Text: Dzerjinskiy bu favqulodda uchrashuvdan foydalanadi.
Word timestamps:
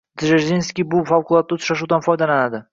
Dzerjinskiy 0.19 0.87
bu 0.95 1.03
favqulodda 1.11 1.61
uchrashuvdan 1.61 2.09
foydalanadi. 2.09 2.67